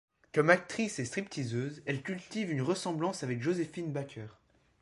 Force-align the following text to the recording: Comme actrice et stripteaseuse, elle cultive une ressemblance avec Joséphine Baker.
Comme 0.33 0.49
actrice 0.49 0.97
et 0.97 1.05
stripteaseuse, 1.05 1.83
elle 1.85 2.01
cultive 2.01 2.49
une 2.51 2.63
ressemblance 2.63 3.21
avec 3.21 3.39
Joséphine 3.43 3.91
Baker. 3.91 4.25